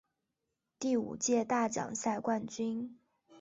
[0.79, 2.97] 第五届大奖赛冠军。